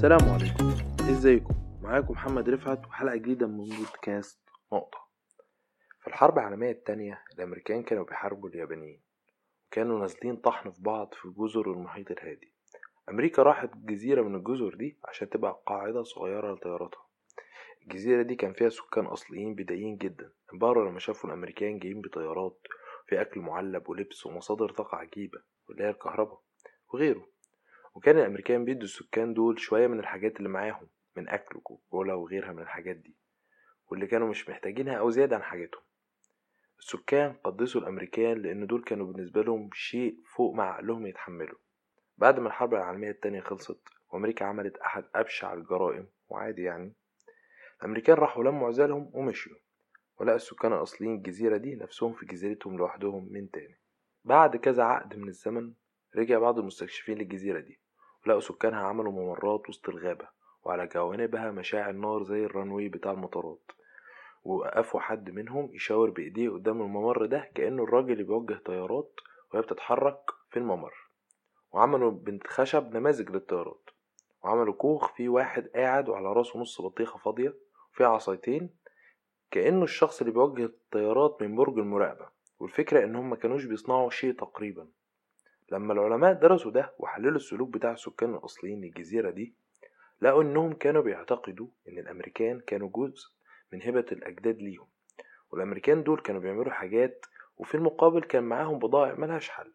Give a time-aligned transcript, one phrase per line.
[0.00, 0.68] السلام عليكم.
[1.10, 4.40] إزيكم؟ معاكم محمد رفعت وحلقة جديدة من بودكاست
[4.72, 4.98] نقطة.
[6.00, 9.00] في الحرب العالمية التانية الأمريكان كانوا بيحاربوا اليابانيين.
[9.66, 12.52] وكانوا نازلين طحن في بعض في جزر المحيط الهادي.
[13.08, 17.06] أمريكا راحت جزيرة من الجزر دي عشان تبقى قاعدة صغيرة لطياراتها
[17.82, 20.32] الجزيرة دي كان فيها سكان أصليين بدائيين جدا.
[20.52, 22.60] انبهروا لما شافوا الأمريكان جايين بطيارات
[23.06, 26.40] في أكل معلب ولبس ومصادر طاقة عجيبة واللي هي الكهرباء
[26.94, 27.26] وغيره.
[27.94, 30.86] وكان الأمريكان بيدوا السكان دول شوية من الحاجات اللي معاهم
[31.16, 33.14] من أكل وكوكولا وغيرها من الحاجات دي
[33.88, 35.82] واللي كانوا مش محتاجينها أو زيادة عن حاجتهم.
[36.78, 41.58] السكان قدسوا الأمريكان لأن دول كانوا بالنسبة لهم شيء فوق ما عقلهم يتحملوا
[42.18, 46.92] بعد ما الحرب العالمية التانية خلصت وأمريكا عملت أحد أبشع الجرائم وعادي يعني
[47.80, 49.56] الأمريكان راحوا لموا عزالهم ومشيوا
[50.20, 53.76] ولقى السكان الأصليين الجزيرة دي نفسهم في جزيرتهم لوحدهم من تاني.
[54.24, 55.72] بعد كذا عقد من الزمن
[56.16, 57.78] رجع بعض المستكشفين للجزيرة دي.
[58.26, 60.28] ولقوا سكانها عملوا ممرات وسط الغابة
[60.64, 63.70] وعلى جوانبها مشاعل نار زي الرانوي بتاع المطارات.
[64.44, 69.12] ووقفوا حد منهم يشاور بإيديه قدام الممر ده كأنه الراجل اللي بيوجه طيارات
[69.52, 70.94] وهي بتتحرك في الممر.
[71.72, 73.90] وعملوا بنت خشب نماذج للطيارات.
[74.44, 77.54] وعملوا كوخ فيه واحد قاعد وعلى راسه نص بطيخة فاضية
[77.92, 78.70] وفيه عصايتين
[79.50, 82.28] كأنه الشخص اللي بيوجه الطيارات من برج المراقبة.
[82.60, 84.88] والفكرة إنهم ما كانوش بيصنعوا شيء تقريبا.
[85.70, 89.54] لما العلماء درسوا ده وحللوا السلوك بتاع السكان الأصليين للجزيرة دي
[90.22, 93.28] لقوا إنهم كانوا بيعتقدوا إن الأمريكان كانوا جزء
[93.72, 94.86] من هبة الأجداد ليهم
[95.50, 97.26] والأمريكان دول كانوا بيعملوا حاجات
[97.58, 99.72] وفي المقابل كان معاهم بضائع ملهاش حل.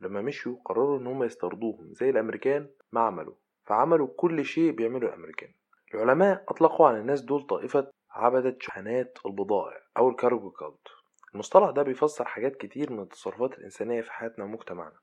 [0.00, 5.50] لما مشيوا قرروا إن هم يسترضوهم زي الأمريكان ما عملوا فعملوا كل شيء بيعمله الأمريكان.
[5.94, 10.88] العلماء أطلقوا على الناس دول طائفة عبدة شحنات البضائع أو ال cargo cult.
[11.34, 14.96] المصطلح ده بيفسر حاجات كتير من التصرفات الإنسانية في حياتنا ومجتمعنا.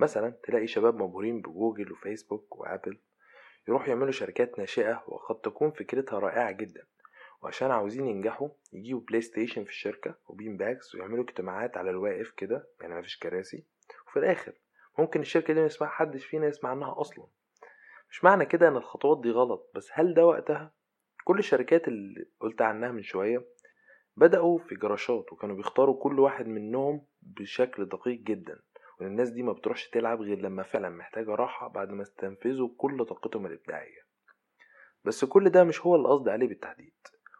[0.00, 2.98] مثلا تلاقي شباب مبهورين بجوجل وفيسبوك وآبل
[3.68, 6.86] يروحوا يعملوا شركات ناشئة وقد تكون فكرتها رائعة جدا.
[7.42, 12.30] وعشان عاوزين ينجحوا يجيبوا بلاي ستيشن في الشركة و bean bags ويعملوا اجتماعات على الواقف
[12.30, 13.64] كده يعني مفيش كراسي.
[14.08, 14.52] وفي الآخر
[14.98, 17.26] ممكن الشركة دي ما حدش فينا يسمع عنها أصلا.
[18.10, 20.72] مش معنى كده إن الخطوات دي غلط بس هل ده وقتها؟
[21.24, 23.44] كل الشركات اللي قلت عنها من شوية
[24.16, 28.60] بدأوا في جراشات وكانوا بيختاروا كل واحد منهم بشكل دقيق جدا.
[29.00, 33.04] وإن الناس دي ما بتروحش تلعب غير لما فعلا محتاجة راحة بعد ما استنفذوا كل
[33.04, 34.00] طاقتهم الإبداعية.
[35.04, 36.94] بس كل ده مش هو اللي قصدي عليه بالتحديد.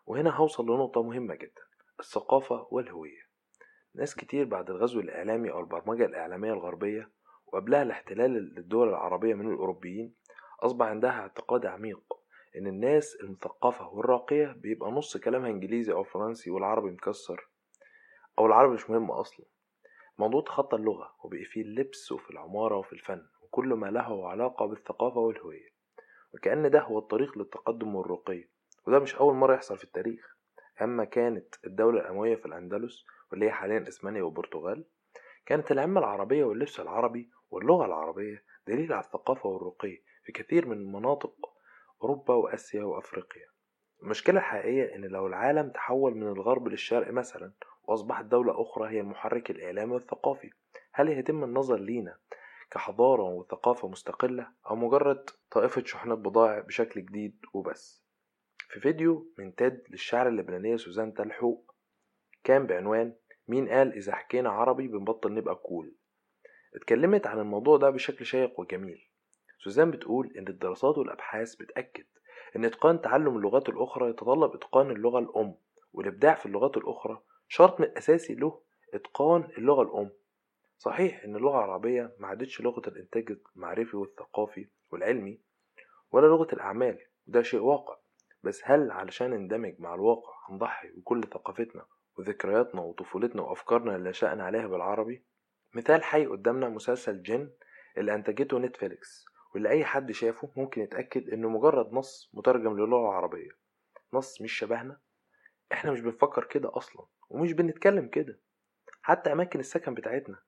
[0.06, 1.62] وهنا هوصل لنقطة مهمة جدا
[2.00, 3.28] الثقافة والهوية.
[3.94, 7.10] ناس كتير بعد الغزو الإعلامي أو البرمجة الإعلامية الغربية
[7.46, 10.14] وقبلها الاحتلال للدول العربية من الأوروبيين
[10.62, 12.00] أصبح عندها اعتقاد عميق
[12.56, 17.48] إن الناس المثقفة والراقية بيبقى نص كلامها إنجليزي أو فرنسي والعربي مكسر
[18.38, 19.46] أو العربي مش مهم أصلا.
[20.18, 25.20] موضوع تخطى اللغة وبقي فيه اللبس وفي العمارة وفي الفن وكل ما له علاقة بالثقافة
[25.20, 25.68] والهوية.
[26.34, 28.44] وكأن ده هو الطريق للتقدم والرقي
[28.86, 30.36] وده مش أول مرة يحصل في التاريخ.
[30.82, 34.84] أما كانت الدولة الأموية في الأندلس واللي هي حاليا إسبانيا والبرتغال
[35.46, 41.34] كانت العمة العربية واللبس العربي واللغة العربية دليل على الثقافة والرقي في كثير من مناطق
[42.02, 43.46] أوروبا وآسيا وأفريقيا.
[44.02, 47.52] المشكلة الحقيقية إن لو العالم تحول من الغرب للشرق مثلا
[47.88, 50.50] وأصبحت دولة أخرى هي المحرك الإعلامي والثقافي.
[50.92, 52.18] هل يتم النظر لينا
[52.70, 58.04] كحضارة وثقافة مستقلة أو مجرد طائفة شحنات بضائع بشكل جديد وبس؟
[58.70, 61.74] في فيديو من تيد للشاعرة اللبنانية سوزان تلحوق
[62.44, 63.14] كان بعنوان
[63.48, 65.94] مين قال إذا حكينا عربي بنبطل نبقى كول؟
[66.76, 69.08] اتكلمت عن الموضوع ده بشكل شيق وجميل.
[69.64, 72.04] سوزان بتقول إن الدراسات والأبحاث بتأكد
[72.56, 75.54] إن إتقان تعلم اللغات الأخرى يتطلب إتقان اللغة الأم
[75.92, 78.62] والإبداع في اللغات الأخرى شرط أساسي له
[78.94, 80.10] إتقان اللغة الأم.
[80.78, 85.40] صحيح إن اللغة العربية ما عادتش لغة الإنتاج المعرفي والثقافي والعلمي
[86.10, 87.96] ولا لغة الأعمال وده شيء واقع.
[88.42, 91.86] بس هل علشان نندمج مع الواقع هنضحي بكل ثقافتنا
[92.18, 95.24] وذكرياتنا وطفولتنا وأفكارنا اللي شأن عليها بالعربي؟
[95.74, 97.50] مثال حي قدامنا مسلسل جن
[97.98, 99.24] اللي أنتجته نتفليكس
[99.54, 103.50] واللي أي حد شافه ممكن يتأكد إنه مجرد نص مترجم للغة العربية.
[104.12, 105.00] نص مش شبهنا؟
[105.72, 108.38] إحنا مش بنفكر كده أصلا ومش بنتكلم كده.
[109.02, 110.38] حتى أماكن السكن بتاعتنا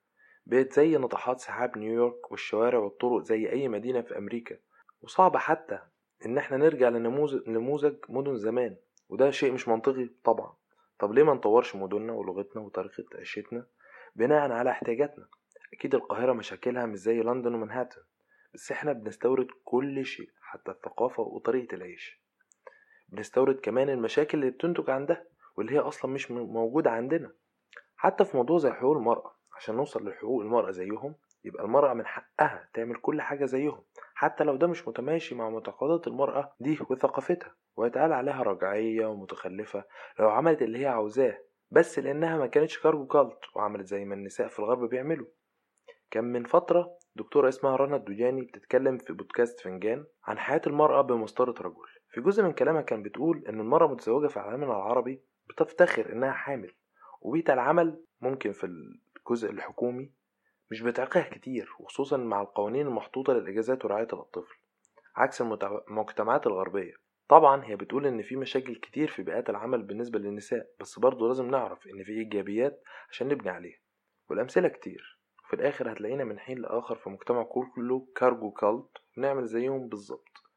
[0.46, 4.56] بقت زي ناطحات سحاب نيويورك والشوارع والطرق زي أي مدينة في أمريكا.
[5.02, 5.78] وصعب حتى
[6.26, 8.76] إن إحنا نرجع لنموذج نموذج مدن زمان
[9.08, 10.55] وده شيء مش منطقي طبعا.
[10.99, 13.66] طب ليه ما نطورش مدننا ولغتنا وطريقة عيشتنا
[14.16, 15.28] بناء على احتياجاتنا؟
[15.73, 18.02] أكيد القاهرة مشاكلها مش زي لندن ومنهاتن
[18.55, 22.20] بس إحنا بنستورد كل شيء حتى الثقافة وطريقة العيش.
[23.12, 27.33] بنستورد كمان المشاكل اللي بتنتج عن ده واللي هي أصلا مش موجودة عندنا.
[27.97, 31.15] حتى في موضوع زي حقوق المرأة عشان نوصل لحقوق المرأة زيهم
[31.45, 33.83] يبقى المرأة من حقها تعمل كل حاجة زيهم
[34.15, 39.85] حتى لو ده مش متماشي مع معتقدات المرأة دي وثقافتها ويتقال عليها رجعية ومتخلفة
[40.19, 41.39] لو عملت اللي هي عاوزاه
[41.71, 45.27] بس لأنها ما كانتش كارجو كالت وعملت زي ما النساء في الغرب بيعملوا.
[46.11, 51.55] كان من فترة دكتورة اسمها رنا الدجاني بتتكلم في بودكاست فنجان عن حياة المرأة بمسطرة
[51.62, 51.89] رجل.
[52.11, 56.75] في جزء من كلامها كان بتقول إن المرأة المتزوجة في عالمنا العربي بتفتخر إنها حامل
[57.21, 60.12] وبيئة العمل ممكن في الجزء الحكومي
[60.71, 64.57] مش بتعيقها كتير وخصوصا مع القوانين المحطوطة للإجازات ورعاية الطفل
[65.17, 66.95] عكس المجتمعات الغربية.
[67.29, 71.51] طبعا هي بتقول إن في مشاكل كتير في بيئات العمل بالنسبة للنساء بس برضه لازم
[71.51, 73.79] نعرف إن في إيجابيات عشان نبني عليها
[74.31, 75.21] والأمثلة كتير.
[75.49, 80.50] في الآخر هتلاقينا من حين لآخر في مجتمع كله كارجو كالت ونعمل زيهم بالظبط.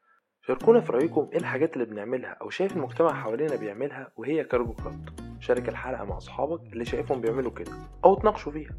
[0.46, 5.10] شاركونا في رأيكم إيه الحاجات اللي بنعملها أو شايف المجتمع حوالينا بيعملها وهي كارجو كالت
[5.40, 7.72] شارك الحلقة مع أصحابك اللي شايفهم بيعملوا كده
[8.04, 8.70] أو تناقشوا فيها.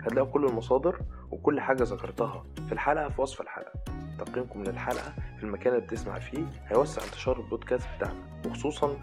[0.00, 1.00] هتلاقوا كل المصادر
[1.30, 3.72] وكل حاجة ذكرتها في الحلقة في وصف الحلقة.
[4.18, 8.96] تقييمكم للحلقة في المكان اللي بتسمع فيه هيوسع انتشار البودكاست بتاعنا وخصوصا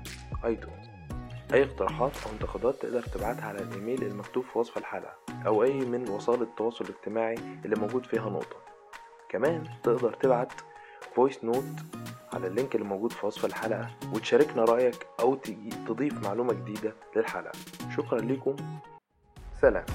[0.46, 0.90] iTunes.
[1.54, 5.14] أي اقتراحات أو انتقادات تقدر تبعتها على الإيميل المكتوب في وصف الحلقة
[5.48, 7.36] أو أي من وسائل التواصل الاجتماعي
[7.66, 8.58] اللي موجود فيها نقطة.
[9.30, 10.54] كمان تقدر تبعت
[11.16, 11.66] voice note
[12.34, 15.36] على اللينك اللي موجود في وصف الحلقة وتشاركنا رأيك أو
[15.88, 17.52] تضيف معلومة جديدة للحلقة.
[17.98, 18.56] شكرا لكم
[19.62, 19.86] سلام.